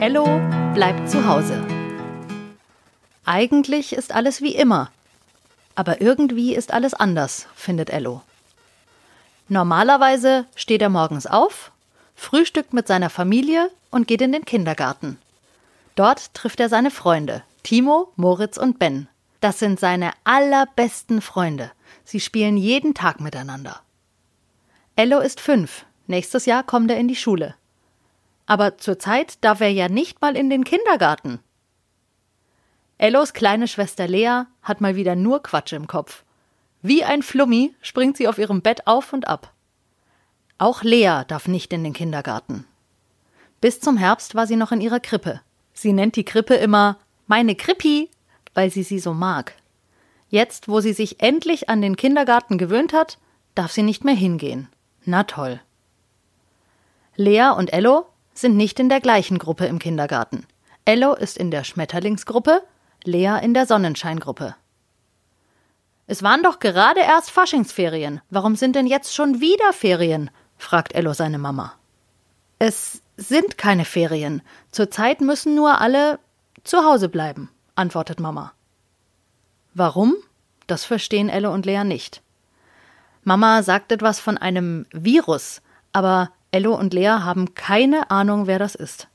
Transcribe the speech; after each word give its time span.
Ello 0.00 0.24
bleibt 0.72 1.10
zu 1.10 1.26
Hause. 1.26 1.62
Eigentlich 3.26 3.92
ist 3.92 4.14
alles 4.14 4.40
wie 4.40 4.54
immer, 4.54 4.90
aber 5.74 6.00
irgendwie 6.00 6.54
ist 6.54 6.72
alles 6.72 6.94
anders, 6.94 7.46
findet 7.54 7.90
Ello. 7.90 8.22
Normalerweise 9.50 10.46
steht 10.56 10.80
er 10.80 10.88
morgens 10.88 11.26
auf, 11.26 11.70
frühstückt 12.14 12.72
mit 12.72 12.88
seiner 12.88 13.10
Familie 13.10 13.70
und 13.90 14.08
geht 14.08 14.22
in 14.22 14.32
den 14.32 14.46
Kindergarten. 14.46 15.18
Dort 15.96 16.32
trifft 16.32 16.60
er 16.60 16.70
seine 16.70 16.90
Freunde, 16.90 17.42
Timo, 17.62 18.10
Moritz 18.16 18.56
und 18.56 18.78
Ben. 18.78 19.06
Das 19.42 19.58
sind 19.58 19.78
seine 19.78 20.12
allerbesten 20.24 21.20
Freunde. 21.20 21.72
Sie 22.04 22.20
spielen 22.20 22.56
jeden 22.56 22.94
Tag 22.94 23.20
miteinander. 23.20 23.82
Ello 24.96 25.18
ist 25.18 25.40
fünf. 25.40 25.84
Nächstes 26.06 26.46
Jahr 26.46 26.62
kommt 26.62 26.90
er 26.90 26.96
in 26.96 27.06
die 27.06 27.16
Schule. 27.16 27.54
Aber 28.50 28.78
zurzeit 28.78 29.44
darf 29.44 29.60
er 29.60 29.70
ja 29.70 29.88
nicht 29.88 30.20
mal 30.20 30.36
in 30.36 30.50
den 30.50 30.64
Kindergarten. 30.64 31.38
Ellos 32.98 33.32
kleine 33.32 33.68
Schwester 33.68 34.08
Lea 34.08 34.42
hat 34.60 34.80
mal 34.80 34.96
wieder 34.96 35.14
nur 35.14 35.40
Quatsch 35.40 35.72
im 35.72 35.86
Kopf. 35.86 36.24
Wie 36.82 37.04
ein 37.04 37.22
Flummi 37.22 37.76
springt 37.80 38.16
sie 38.16 38.26
auf 38.26 38.38
ihrem 38.38 38.60
Bett 38.60 38.88
auf 38.88 39.12
und 39.12 39.28
ab. 39.28 39.52
Auch 40.58 40.82
Lea 40.82 41.22
darf 41.28 41.46
nicht 41.46 41.72
in 41.72 41.84
den 41.84 41.92
Kindergarten. 41.92 42.66
Bis 43.60 43.78
zum 43.78 43.96
Herbst 43.96 44.34
war 44.34 44.48
sie 44.48 44.56
noch 44.56 44.72
in 44.72 44.80
ihrer 44.80 44.98
Krippe. 44.98 45.40
Sie 45.72 45.92
nennt 45.92 46.16
die 46.16 46.24
Krippe 46.24 46.54
immer 46.54 46.98
meine 47.28 47.54
Krippi, 47.54 48.10
weil 48.52 48.72
sie 48.72 48.82
sie 48.82 48.98
so 48.98 49.14
mag. 49.14 49.54
Jetzt, 50.28 50.66
wo 50.66 50.80
sie 50.80 50.92
sich 50.92 51.22
endlich 51.22 51.68
an 51.68 51.82
den 51.82 51.94
Kindergarten 51.94 52.58
gewöhnt 52.58 52.94
hat, 52.94 53.18
darf 53.54 53.70
sie 53.70 53.84
nicht 53.84 54.04
mehr 54.04 54.16
hingehen. 54.16 54.66
Na 55.04 55.22
toll. 55.22 55.60
Lea 57.14 57.50
und 57.56 57.72
Ello 57.72 58.09
sind 58.34 58.56
nicht 58.56 58.80
in 58.80 58.88
der 58.88 59.00
gleichen 59.00 59.38
Gruppe 59.38 59.66
im 59.66 59.78
Kindergarten. 59.78 60.46
Ello 60.84 61.14
ist 61.14 61.36
in 61.36 61.50
der 61.50 61.64
Schmetterlingsgruppe, 61.64 62.62
Lea 63.04 63.38
in 63.42 63.54
der 63.54 63.66
Sonnenscheingruppe. 63.66 64.54
Es 66.06 66.22
waren 66.22 66.42
doch 66.42 66.58
gerade 66.58 67.00
erst 67.00 67.30
Faschingsferien. 67.30 68.20
Warum 68.30 68.56
sind 68.56 68.74
denn 68.74 68.86
jetzt 68.86 69.14
schon 69.14 69.40
wieder 69.40 69.72
Ferien? 69.72 70.30
fragt 70.58 70.94
Ello 70.94 71.12
seine 71.12 71.38
Mama. 71.38 71.74
Es 72.58 73.02
sind 73.16 73.56
keine 73.56 73.84
Ferien. 73.84 74.42
Zurzeit 74.72 75.20
müssen 75.20 75.54
nur 75.54 75.80
alle 75.80 76.18
zu 76.64 76.84
Hause 76.84 77.08
bleiben, 77.08 77.48
antwortet 77.74 78.20
Mama. 78.20 78.52
Warum? 79.72 80.16
Das 80.66 80.84
verstehen 80.84 81.28
Elle 81.28 81.50
und 81.50 81.64
Lea 81.64 81.84
nicht. 81.84 82.22
Mama 83.22 83.62
sagt 83.62 83.92
etwas 83.92 84.18
von 84.18 84.36
einem 84.38 84.86
Virus, 84.92 85.62
aber 85.92 86.30
Ello 86.52 86.74
und 86.74 86.94
Lea 86.94 87.20
haben 87.20 87.54
keine 87.54 88.10
Ahnung, 88.10 88.46
wer 88.46 88.58
das 88.58 88.74
ist. 88.74 89.08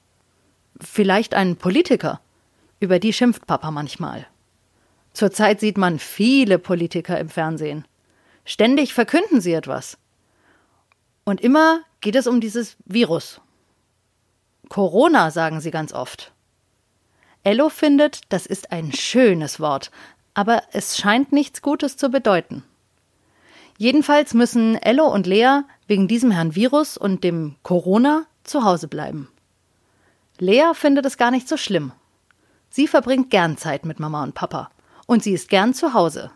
Vielleicht 0.80 1.34
ein 1.34 1.56
Politiker. 1.56 2.22
Über 2.80 3.00
die 3.00 3.14
schimpft 3.14 3.48
Papa 3.48 3.72
manchmal. 3.72 4.28
Zurzeit 5.14 5.60
sieht 5.60 5.78
man 5.78 6.00
viele 6.00 6.60
Politiker 6.60 7.20
im 7.20 7.30
Fernsehen. 7.30 7.86
Ständig 8.44 8.94
verkünden 8.94 9.42
sie 9.42 9.54
etwas. 9.54 9.98
Und 11.24 11.42
immer 11.42 11.82
geht 12.02 12.16
es 12.16 12.28
um 12.28 12.42
dieses 12.42 12.78
Virus. 12.86 13.42
Corona 14.70 15.32
sagen 15.32 15.62
sie 15.62 15.72
ganz 15.72 15.94
oft. 15.94 16.34
Ello 17.44 17.70
findet, 17.70 18.22
das 18.30 18.46
ist 18.46 18.72
ein 18.72 18.92
schönes 18.92 19.60
Wort, 19.60 19.92
aber 20.34 20.64
es 20.72 20.98
scheint 20.98 21.32
nichts 21.32 21.62
Gutes 21.62 21.96
zu 21.96 22.10
bedeuten. 22.10 22.64
Jedenfalls 23.78 24.34
müssen 24.34 24.76
Ello 24.76 25.06
und 25.08 25.28
Lea 25.28 25.62
wegen 25.88 26.08
diesem 26.08 26.32
Herrn 26.32 26.56
Virus 26.56 26.98
und 26.98 27.24
dem 27.24 27.56
Corona 27.64 28.26
zu 28.44 28.64
Hause 28.64 28.88
bleiben. 28.88 29.30
Lea 30.40 30.72
findet 30.74 31.06
es 31.06 31.18
gar 31.18 31.32
nicht 31.32 31.48
so 31.48 31.58
schlimm. 31.58 31.92
Sie 32.70 32.88
verbringt 32.88 33.30
gern 33.30 33.58
Zeit 33.58 33.86
mit 33.86 34.00
Mama 34.00 34.24
und 34.24 34.36
Papa 34.36 34.70
und 35.08 35.24
sie 35.24 35.34
ist 35.34 35.50
gern 35.50 35.74
zu 35.74 35.94
Hause. 35.94 36.32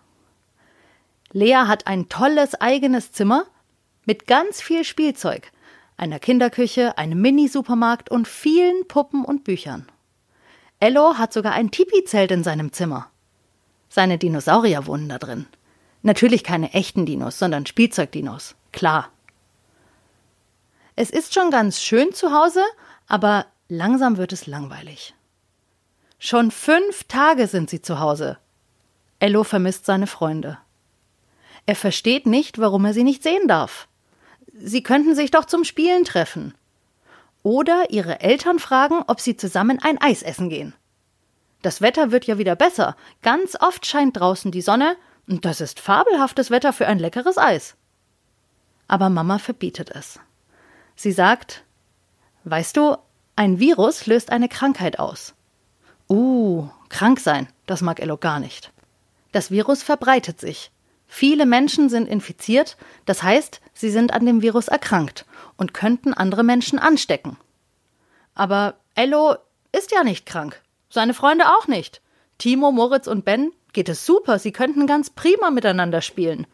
Lea 1.31 1.65
hat 1.67 1.87
ein 1.87 2.09
tolles 2.09 2.55
eigenes 2.59 3.11
Zimmer 3.11 3.45
mit 4.05 4.25
ganz 4.25 4.61
viel 4.61 4.83
Spielzeug, 4.83 5.51
einer 5.95 6.19
Kinderküche, 6.19 6.97
einem 6.97 7.21
Mini-Supermarkt 7.21 8.09
und 8.09 8.27
vielen 8.27 8.87
Puppen 8.87 9.23
und 9.23 9.43
Büchern. 9.43 9.87
Ello 10.79 11.17
hat 11.17 11.33
sogar 11.33 11.53
ein 11.53 11.71
Tipi-Zelt 11.71 12.31
in 12.31 12.43
seinem 12.43 12.71
Zimmer. 12.71 13.11
Seine 13.89 14.17
Dinosaurier 14.17 14.87
wohnen 14.87 15.09
da 15.09 15.17
drin. 15.17 15.45
Natürlich 16.01 16.43
keine 16.43 16.73
echten 16.73 17.05
Dinos, 17.05 17.39
sondern 17.39 17.65
Spielzeugdinos. 17.65 18.55
Klar. 18.71 19.09
Es 20.95 21.09
ist 21.09 21.33
schon 21.33 21.51
ganz 21.51 21.81
schön 21.81 22.13
zu 22.13 22.31
Hause, 22.31 22.63
aber 23.07 23.45
langsam 23.67 24.17
wird 24.17 24.33
es 24.33 24.47
langweilig. 24.47 25.13
Schon 26.19 26.51
fünf 26.51 27.05
Tage 27.05 27.47
sind 27.47 27.69
sie 27.69 27.81
zu 27.81 27.99
Hause. 27.99 28.37
Ello 29.19 29.43
vermisst 29.43 29.85
seine 29.85 30.07
Freunde. 30.07 30.57
Er 31.65 31.75
versteht 31.75 32.25
nicht, 32.25 32.59
warum 32.59 32.85
er 32.85 32.93
sie 32.93 33.03
nicht 33.03 33.23
sehen 33.23 33.47
darf. 33.47 33.87
Sie 34.53 34.83
könnten 34.83 35.15
sich 35.15 35.31
doch 35.31 35.45
zum 35.45 35.63
Spielen 35.63 36.03
treffen. 36.03 36.53
Oder 37.43 37.89
ihre 37.89 38.19
Eltern 38.19 38.59
fragen, 38.59 39.03
ob 39.07 39.21
sie 39.21 39.37
zusammen 39.37 39.79
ein 39.81 40.01
Eis 40.01 40.21
essen 40.21 40.49
gehen. 40.49 40.73
Das 41.61 41.81
Wetter 41.81 42.11
wird 42.11 42.25
ja 42.25 42.37
wieder 42.37 42.55
besser. 42.55 42.95
Ganz 43.21 43.55
oft 43.59 43.85
scheint 43.85 44.19
draußen 44.19 44.51
die 44.51 44.61
Sonne, 44.61 44.95
das 45.29 45.61
ist 45.61 45.79
fabelhaftes 45.79 46.49
Wetter 46.49 46.73
für 46.73 46.87
ein 46.87 46.97
leckeres 46.97 47.37
Eis. 47.37 47.75
Aber 48.87 49.09
Mama 49.09 49.37
verbietet 49.37 49.91
es. 49.91 50.19
Sie 50.95 51.11
sagt, 51.11 51.63
weißt 52.45 52.75
du, 52.75 52.97
ein 53.35 53.59
Virus 53.59 54.07
löst 54.07 54.31
eine 54.31 54.49
Krankheit 54.49 54.97
aus. 54.97 55.35
Uh, 56.09 56.67
krank 56.89 57.19
sein, 57.19 57.47
das 57.67 57.81
mag 57.81 57.99
Ello 57.99 58.17
gar 58.17 58.39
nicht. 58.39 58.71
Das 59.31 59.51
Virus 59.51 59.83
verbreitet 59.83 60.39
sich. 60.39 60.71
Viele 61.05 61.45
Menschen 61.45 61.89
sind 61.89 62.07
infiziert, 62.07 62.77
das 63.05 63.21
heißt, 63.21 63.61
sie 63.73 63.91
sind 63.91 64.13
an 64.13 64.25
dem 64.25 64.41
Virus 64.41 64.67
erkrankt 64.67 65.25
und 65.57 65.73
könnten 65.73 66.13
andere 66.13 66.43
Menschen 66.43 66.79
anstecken. 66.79 67.37
Aber 68.33 68.75
Ello 68.95 69.35
ist 69.71 69.91
ja 69.91 70.03
nicht 70.03 70.25
krank. 70.25 70.61
Seine 70.89 71.13
Freunde 71.13 71.45
auch 71.49 71.67
nicht. 71.67 72.01
Timo, 72.39 72.71
Moritz 72.71 73.07
und 73.07 73.25
Ben 73.25 73.51
geht 73.73 73.89
es 73.89 74.05
super, 74.05 74.39
sie 74.39 74.51
könnten 74.51 74.87
ganz 74.87 75.09
prima 75.09 75.51
miteinander 75.51 76.01
spielen. 76.01 76.47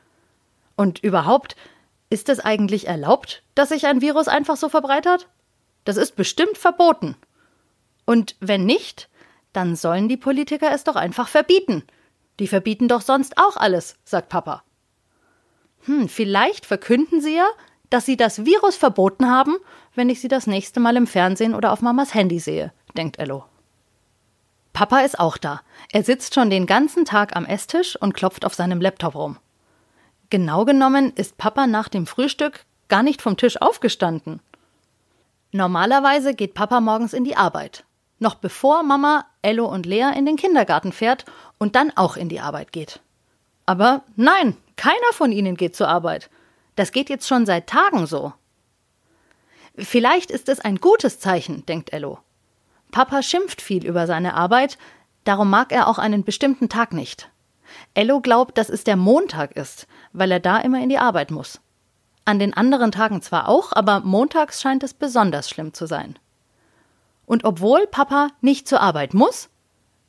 Und 0.75 0.99
überhaupt, 0.99 1.55
ist 2.09 2.29
es 2.29 2.39
eigentlich 2.39 2.87
erlaubt, 2.87 3.43
dass 3.55 3.69
sich 3.69 3.87
ein 3.87 4.01
Virus 4.01 4.27
einfach 4.27 4.57
so 4.57 4.69
verbreitert? 4.69 5.27
Das 5.83 5.97
ist 5.97 6.15
bestimmt 6.15 6.57
verboten. 6.57 7.15
Und 8.05 8.35
wenn 8.39 8.65
nicht, 8.65 9.09
dann 9.53 9.75
sollen 9.75 10.09
die 10.09 10.17
Politiker 10.17 10.71
es 10.71 10.83
doch 10.83 10.95
einfach 10.95 11.27
verbieten. 11.27 11.83
Die 12.39 12.47
verbieten 12.47 12.87
doch 12.87 13.01
sonst 13.01 13.37
auch 13.37 13.57
alles, 13.57 13.95
sagt 14.03 14.29
Papa. 14.29 14.63
Hm, 15.85 16.09
vielleicht 16.09 16.65
verkünden 16.65 17.21
sie 17.21 17.35
ja, 17.35 17.47
dass 17.89 18.05
sie 18.05 18.17
das 18.17 18.45
Virus 18.45 18.75
verboten 18.75 19.29
haben, 19.29 19.55
wenn 19.93 20.09
ich 20.09 20.19
sie 20.19 20.27
das 20.27 20.47
nächste 20.47 20.79
Mal 20.79 20.97
im 20.97 21.07
Fernsehen 21.07 21.55
oder 21.55 21.71
auf 21.71 21.81
Mamas 21.81 22.13
Handy 22.13 22.39
sehe, 22.39 22.73
denkt 22.97 23.19
Ello. 23.19 23.45
Papa 24.75 24.99
ist 24.99 25.21
auch 25.21 25.37
da. 25.37 25.61
Er 25.93 26.03
sitzt 26.03 26.35
schon 26.35 26.49
den 26.49 26.65
ganzen 26.65 27.05
Tag 27.05 27.33
am 27.37 27.45
Esstisch 27.45 27.95
und 27.95 28.13
klopft 28.13 28.43
auf 28.43 28.55
seinem 28.55 28.81
Laptop 28.81 29.15
rum. 29.15 29.37
Genau 30.29 30.65
genommen 30.65 31.13
ist 31.15 31.37
Papa 31.37 31.65
nach 31.65 31.87
dem 31.87 32.05
Frühstück 32.05 32.65
gar 32.89 33.01
nicht 33.01 33.21
vom 33.21 33.37
Tisch 33.37 33.61
aufgestanden. 33.61 34.41
Normalerweise 35.53 36.35
geht 36.35 36.55
Papa 36.55 36.81
morgens 36.81 37.13
in 37.13 37.23
die 37.23 37.37
Arbeit, 37.37 37.85
noch 38.19 38.35
bevor 38.35 38.83
Mama, 38.83 39.25
Ello 39.41 39.65
und 39.65 39.85
Lea 39.85 40.11
in 40.13 40.25
den 40.25 40.35
Kindergarten 40.35 40.91
fährt 40.91 41.23
und 41.57 41.77
dann 41.77 41.95
auch 41.95 42.17
in 42.17 42.27
die 42.27 42.41
Arbeit 42.41 42.73
geht. 42.73 42.99
Aber 43.65 44.03
nein, 44.17 44.57
keiner 44.75 45.13
von 45.13 45.31
ihnen 45.31 45.55
geht 45.55 45.77
zur 45.77 45.87
Arbeit. 45.87 46.29
Das 46.75 46.91
geht 46.91 47.09
jetzt 47.09 47.29
schon 47.29 47.45
seit 47.45 47.67
Tagen 47.67 48.07
so. 48.07 48.33
Vielleicht 49.77 50.31
ist 50.31 50.49
es 50.49 50.59
ein 50.59 50.81
gutes 50.81 51.21
Zeichen, 51.21 51.65
denkt 51.65 51.93
Ello. 51.93 52.19
Papa 52.91 53.21
schimpft 53.21 53.61
viel 53.61 53.85
über 53.85 54.07
seine 54.07 54.33
Arbeit, 54.35 54.77
darum 55.23 55.49
mag 55.49 55.71
er 55.71 55.87
auch 55.87 55.97
einen 55.97 56.23
bestimmten 56.23 56.69
Tag 56.69 56.93
nicht. 56.93 57.29
Ello 57.93 58.21
glaubt, 58.21 58.57
dass 58.57 58.69
es 58.69 58.83
der 58.83 58.95
Montag 58.95 59.53
ist, 59.53 59.87
weil 60.13 60.31
er 60.31 60.39
da 60.39 60.59
immer 60.59 60.81
in 60.81 60.89
die 60.89 60.99
Arbeit 60.99 61.31
muss. 61.31 61.61
An 62.25 62.39
den 62.39 62.53
anderen 62.53 62.91
Tagen 62.91 63.21
zwar 63.21 63.47
auch, 63.47 63.71
aber 63.73 63.99
montags 63.99 64.61
scheint 64.61 64.83
es 64.83 64.93
besonders 64.93 65.49
schlimm 65.49 65.73
zu 65.73 65.85
sein. 65.85 66.17
Und 67.25 67.43
obwohl 67.43 67.87
Papa 67.87 68.29
nicht 68.41 68.67
zur 68.67 68.81
Arbeit 68.81 69.13
muss, 69.13 69.49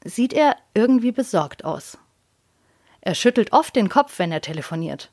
sieht 0.04 0.32
er 0.32 0.56
irgendwie 0.74 1.12
besorgt 1.12 1.64
aus. 1.64 1.98
Er 3.00 3.14
schüttelt 3.14 3.52
oft 3.52 3.76
den 3.76 3.88
Kopf, 3.88 4.18
wenn 4.18 4.32
er 4.32 4.40
telefoniert. 4.40 5.10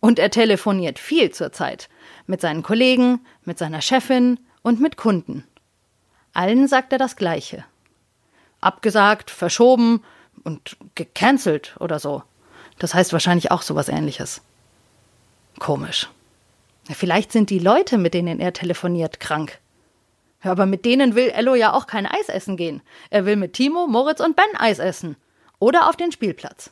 Und 0.00 0.18
er 0.18 0.30
telefoniert 0.30 0.98
viel 0.98 1.30
zur 1.30 1.52
Zeit. 1.52 1.88
Mit 2.26 2.40
seinen 2.40 2.62
Kollegen, 2.62 3.20
mit 3.44 3.58
seiner 3.58 3.80
Chefin 3.80 4.38
und 4.62 4.80
mit 4.80 4.96
Kunden. 4.96 5.44
Allen 6.32 6.68
sagt 6.68 6.92
er 6.92 6.98
das 6.98 7.16
Gleiche. 7.16 7.64
Abgesagt, 8.60 9.30
verschoben 9.30 10.02
und 10.44 10.76
gecancelt 10.94 11.76
oder 11.80 11.98
so. 11.98 12.22
Das 12.78 12.94
heißt 12.94 13.12
wahrscheinlich 13.12 13.50
auch 13.50 13.62
sowas 13.62 13.88
ähnliches. 13.88 14.40
Komisch. 15.58 16.08
Vielleicht 16.90 17.32
sind 17.32 17.50
die 17.50 17.58
Leute, 17.58 17.98
mit 17.98 18.14
denen 18.14 18.40
er 18.40 18.52
telefoniert, 18.52 19.20
krank. 19.20 19.58
Aber 20.40 20.66
mit 20.66 20.84
denen 20.84 21.14
will 21.14 21.30
Ello 21.30 21.54
ja 21.54 21.72
auch 21.72 21.86
kein 21.86 22.06
Eis 22.06 22.28
essen 22.28 22.56
gehen. 22.56 22.80
Er 23.10 23.26
will 23.26 23.36
mit 23.36 23.54
Timo, 23.54 23.86
Moritz 23.86 24.20
und 24.20 24.36
Ben 24.36 24.56
Eis 24.56 24.78
essen. 24.78 25.16
Oder 25.58 25.88
auf 25.88 25.96
den 25.96 26.12
Spielplatz. 26.12 26.70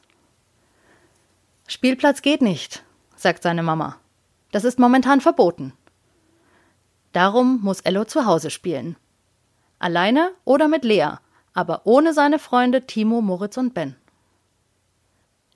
Spielplatz 1.67 2.23
geht 2.23 2.43
nicht, 2.43 2.85
sagt 3.17 3.43
seine 3.43 3.65
Mama. 3.65 3.97
Das 4.53 4.65
ist 4.65 4.79
momentan 4.79 5.21
verboten. 5.21 5.73
Darum 7.13 7.61
muss 7.63 7.81
Ello 7.81 8.05
zu 8.05 8.25
Hause 8.25 8.51
spielen. 8.51 8.97
Alleine 9.79 10.33
oder 10.45 10.69
mit 10.69 10.85
Lea, 10.85 11.19
aber 11.53 11.83
ohne 11.85 12.13
seine 12.13 12.39
Freunde 12.39 12.87
Timo, 12.87 13.21
Moritz 13.21 13.57
und 13.57 13.75
Ben. 13.75 13.97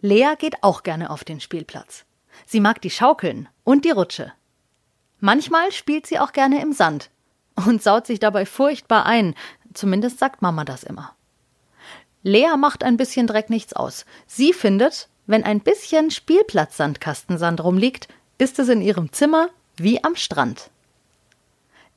Lea 0.01 0.35
geht 0.39 0.63
auch 0.63 0.83
gerne 0.83 1.11
auf 1.11 1.25
den 1.25 1.41
Spielplatz. 1.41 2.05
Sie 2.47 2.61
mag 2.61 2.81
die 2.81 2.91
Schaukeln 2.91 3.49
und 3.65 3.85
die 3.85 3.91
Rutsche. 3.91 4.33
Manchmal 5.19 5.73
spielt 5.73 6.07
sie 6.07 6.19
auch 6.19 6.33
gerne 6.33 6.63
im 6.63 6.73
Sand 6.73 7.11
und 7.55 7.83
saut 7.83 8.07
sich 8.07 8.19
dabei 8.19 8.47
furchtbar 8.47 9.05
ein, 9.05 9.35
zumindest 9.75 10.19
sagt 10.19 10.43
Mama 10.43 10.65
das 10.65 10.83
immer. 10.83 11.15
Lea 12.23 12.57
macht 12.59 12.85
ein 12.85 12.97
bisschen 12.97 13.27
Dreck 13.27 13.51
nichts 13.51 13.73
aus. 13.73 14.05
Sie 14.27 14.53
findet, 14.53 15.09
wenn 15.27 15.45
ein 15.45 15.61
bisschen 15.61 16.11
Spielplatz-Sandkastensand 16.11 17.63
rumliegt, 17.63 18.09
ist 18.39 18.59
es 18.59 18.69
in 18.69 18.83
ihrem 18.83 19.13
Zimmer 19.13 19.49
wie 19.77 20.03
am 20.03 20.17
Strand. 20.17 20.71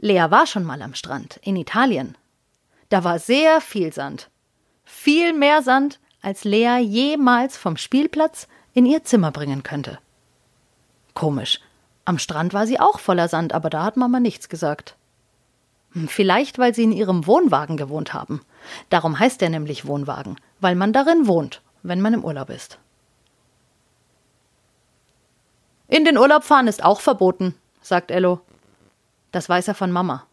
Lea 0.03 0.25
war 0.31 0.45
schon 0.47 0.65
mal 0.65 0.81
am 0.81 0.95
Strand 0.95 1.39
in 1.43 1.55
Italien. 1.55 2.17
Da 2.89 3.05
war 3.05 3.19
sehr 3.19 3.61
viel 3.61 3.93
Sand. 3.93 4.29
Viel 4.83 5.31
mehr 5.31 5.61
Sand, 5.61 6.01
als 6.21 6.43
Lea 6.43 6.79
jemals 6.79 7.55
vom 7.55 7.77
Spielplatz 7.77 8.49
in 8.73 8.85
ihr 8.85 9.05
Zimmer 9.05 9.31
bringen 9.31 9.63
könnte. 9.63 9.99
Komisch. 11.13 11.61
Am 12.03 12.19
Strand 12.19 12.53
war 12.53 12.67
sie 12.67 12.81
auch 12.81 12.99
voller 12.99 13.29
Sand, 13.29 13.53
aber 13.53 13.69
da 13.69 13.85
hat 13.85 13.95
Mama 13.95 14.19
nichts 14.19 14.49
gesagt. 14.49 14.97
Hm, 15.93 16.09
vielleicht, 16.09 16.59
weil 16.59 16.75
sie 16.75 16.83
in 16.83 16.91
ihrem 16.91 17.25
Wohnwagen 17.25 17.77
gewohnt 17.77 18.13
haben. 18.13 18.41
Darum 18.89 19.17
heißt 19.17 19.41
er 19.41 19.49
nämlich 19.49 19.87
Wohnwagen, 19.87 20.35
weil 20.59 20.75
man 20.75 20.91
darin 20.91 21.27
wohnt, 21.27 21.61
wenn 21.81 22.01
man 22.01 22.13
im 22.13 22.25
Urlaub 22.25 22.49
ist. 22.49 22.77
In 25.87 26.03
den 26.03 26.17
Urlaub 26.17 26.43
fahren 26.43 26.67
ist 26.67 26.83
auch 26.83 26.99
verboten, 26.99 27.55
sagt 27.81 28.11
Ello. 28.11 28.41
Das 29.33 29.49
weiß 29.49 29.67
er 29.67 29.75
von 29.75 29.91
Mama. 29.91 30.25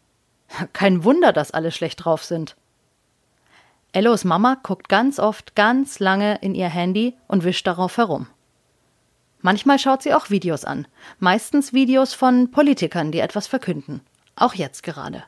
Kein 0.73 1.05
Wunder, 1.05 1.33
dass 1.33 1.51
alle 1.51 1.73
schlecht 1.73 2.05
drauf 2.05 2.23
sind. 2.23 2.55
Ellos 3.93 4.25
Mama 4.25 4.57
guckt 4.63 4.89
ganz 4.89 5.19
oft 5.19 5.57
ganz 5.57 5.99
lange 5.99 6.37
in 6.43 6.55
ihr 6.55 6.69
Handy 6.69 7.17
und 7.27 7.43
wischt 7.43 7.67
darauf 7.67 7.97
herum. 7.97 8.29
Manchmal 9.41 9.79
schaut 9.79 10.03
sie 10.03 10.13
auch 10.13 10.29
Videos 10.29 10.65
an, 10.65 10.87
meistens 11.19 11.73
Videos 11.73 12.13
von 12.13 12.51
Politikern, 12.51 13.11
die 13.11 13.21
etwas 13.21 13.47
verkünden. 13.47 14.03
Auch 14.37 14.55
jetzt 14.55 14.83
gerade. 14.83 15.25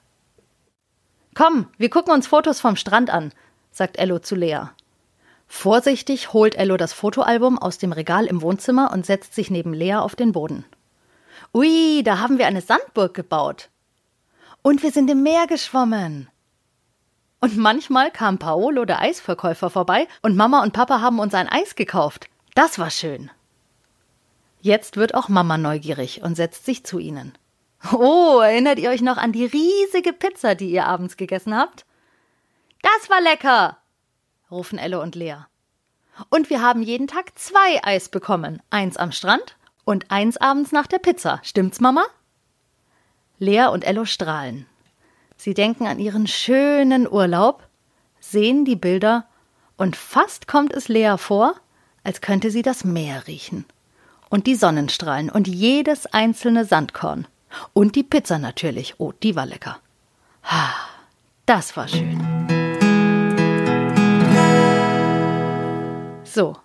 Komm, 1.34 1.68
wir 1.78 1.88
gucken 1.88 2.12
uns 2.12 2.26
Fotos 2.26 2.60
vom 2.60 2.76
Strand 2.76 3.08
an, 3.08 3.32
sagt 3.70 3.98
Ello 3.98 4.18
zu 4.18 4.34
Lea. 4.34 4.64
Vorsichtig 5.48 6.34
holt 6.34 6.56
Ello 6.56 6.76
das 6.76 6.92
Fotoalbum 6.92 7.58
aus 7.58 7.78
dem 7.78 7.92
Regal 7.92 8.26
im 8.26 8.42
Wohnzimmer 8.42 8.92
und 8.92 9.06
setzt 9.06 9.34
sich 9.34 9.50
neben 9.50 9.72
Lea 9.72 9.94
auf 9.94 10.14
den 10.14 10.32
Boden. 10.32 10.66
Ui, 11.54 12.02
da 12.04 12.18
haben 12.18 12.38
wir 12.38 12.46
eine 12.46 12.60
Sandburg 12.60 13.14
gebaut. 13.14 13.70
Und 14.62 14.82
wir 14.82 14.92
sind 14.92 15.10
im 15.10 15.22
Meer 15.22 15.46
geschwommen. 15.46 16.28
Und 17.40 17.56
manchmal 17.56 18.12
kam 18.12 18.38
Paolo, 18.38 18.84
der 18.84 19.00
Eisverkäufer, 19.00 19.68
vorbei 19.68 20.06
und 20.22 20.36
Mama 20.36 20.62
und 20.62 20.72
Papa 20.72 21.00
haben 21.00 21.18
uns 21.18 21.34
ein 21.34 21.48
Eis 21.48 21.74
gekauft. 21.74 22.28
Das 22.54 22.78
war 22.78 22.90
schön. 22.90 23.30
Jetzt 24.60 24.96
wird 24.96 25.14
auch 25.14 25.28
Mama 25.28 25.58
neugierig 25.58 26.22
und 26.22 26.36
setzt 26.36 26.64
sich 26.64 26.84
zu 26.84 27.00
ihnen. 27.00 27.36
Oh, 27.92 28.38
erinnert 28.40 28.78
ihr 28.78 28.90
euch 28.90 29.02
noch 29.02 29.16
an 29.16 29.32
die 29.32 29.44
riesige 29.44 30.12
Pizza, 30.12 30.54
die 30.54 30.70
ihr 30.70 30.86
abends 30.86 31.16
gegessen 31.16 31.56
habt? 31.56 31.84
Das 32.80 33.10
war 33.10 33.20
lecker, 33.20 33.78
rufen 34.48 34.78
Elle 34.78 35.00
und 35.00 35.16
Lea. 35.16 35.38
Und 36.28 36.48
wir 36.48 36.62
haben 36.62 36.82
jeden 36.82 37.08
Tag 37.08 37.36
zwei 37.36 37.82
Eis 37.82 38.08
bekommen. 38.08 38.62
Eins 38.70 38.96
am 38.96 39.10
Strand 39.10 39.56
und 39.84 40.10
eins 40.10 40.36
abends 40.36 40.72
nach 40.72 40.86
der 40.86 40.98
Pizza. 40.98 41.40
Stimmt's, 41.42 41.80
Mama? 41.80 42.04
Lea 43.38 43.66
und 43.72 43.84
Ello 43.84 44.04
strahlen. 44.04 44.66
Sie 45.36 45.54
denken 45.54 45.86
an 45.86 45.98
ihren 45.98 46.26
schönen 46.26 47.10
Urlaub, 47.10 47.66
sehen 48.20 48.64
die 48.64 48.76
Bilder 48.76 49.26
und 49.76 49.96
fast 49.96 50.46
kommt 50.46 50.72
es 50.72 50.88
Lea 50.88 51.16
vor, 51.18 51.54
als 52.04 52.20
könnte 52.20 52.50
sie 52.50 52.62
das 52.62 52.84
Meer 52.84 53.26
riechen 53.26 53.64
und 54.32 54.46
die 54.46 54.54
Sonnenstrahlen 54.54 55.28
und 55.28 55.46
jedes 55.46 56.06
einzelne 56.06 56.64
Sandkorn. 56.64 57.26
Und 57.74 57.96
die 57.96 58.02
Pizza 58.02 58.38
natürlich. 58.38 58.94
Oh, 58.96 59.12
die 59.22 59.36
war 59.36 59.44
lecker. 59.44 59.78
Ha, 60.44 60.72
das 61.44 61.76
war 61.76 61.86
schön. 61.86 62.18
So, 66.24 66.56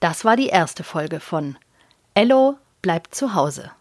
das 0.00 0.24
war 0.24 0.36
die 0.36 0.46
erste 0.46 0.82
Folge 0.82 1.20
von 1.20 1.56
Ello 2.16 2.58
bleibt 2.80 3.12
zu 3.12 3.34
Hause. 3.34 3.72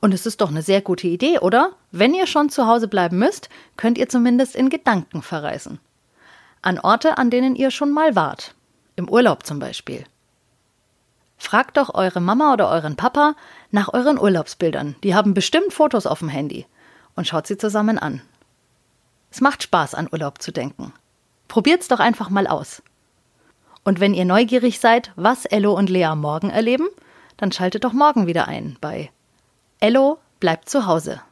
Und 0.00 0.14
es 0.14 0.24
ist 0.24 0.40
doch 0.40 0.50
eine 0.50 0.62
sehr 0.62 0.80
gute 0.82 1.08
Idee, 1.08 1.40
oder? 1.40 1.72
Wenn 1.90 2.14
ihr 2.14 2.28
schon 2.28 2.48
zu 2.48 2.68
Hause 2.68 2.86
bleiben 2.86 3.18
müsst, 3.18 3.48
könnt 3.76 3.98
ihr 3.98 4.08
zumindest 4.08 4.54
in 4.54 4.70
Gedanken 4.70 5.20
verreisen. 5.20 5.80
An 6.62 6.78
Orte, 6.78 7.18
an 7.18 7.28
denen 7.28 7.56
ihr 7.56 7.72
schon 7.72 7.90
mal 7.90 8.14
wart. 8.14 8.54
Im 8.94 9.08
Urlaub 9.08 9.44
zum 9.44 9.58
Beispiel. 9.58 10.04
Fragt 11.38 11.76
doch 11.76 11.92
eure 11.94 12.20
Mama 12.20 12.52
oder 12.52 12.68
euren 12.68 12.94
Papa 12.94 13.34
nach 13.72 13.92
euren 13.92 14.18
Urlaubsbildern. 14.18 14.94
Die 15.02 15.16
haben 15.16 15.34
bestimmt 15.34 15.72
Fotos 15.72 16.06
auf 16.06 16.20
dem 16.20 16.28
Handy. 16.28 16.66
Und 17.16 17.26
schaut 17.26 17.48
sie 17.48 17.58
zusammen 17.58 17.98
an. 17.98 18.22
Es 19.32 19.40
macht 19.40 19.64
Spaß, 19.64 19.94
an 19.94 20.08
Urlaub 20.12 20.40
zu 20.40 20.52
denken. 20.52 20.92
Probiert's 21.48 21.88
doch 21.88 21.98
einfach 21.98 22.30
mal 22.30 22.46
aus. 22.46 22.80
Und 23.82 23.98
wenn 23.98 24.14
ihr 24.14 24.24
neugierig 24.24 24.78
seid, 24.78 25.10
was 25.16 25.46
Ello 25.46 25.72
und 25.72 25.90
Lea 25.90 26.14
morgen 26.14 26.50
erleben, 26.50 26.86
dann 27.40 27.52
schaltet 27.52 27.84
doch 27.84 27.94
morgen 27.94 28.26
wieder 28.26 28.48
ein 28.48 28.76
bei 28.82 29.10
Ello 29.80 30.18
bleibt 30.40 30.68
zu 30.68 30.84
Hause. 30.84 31.22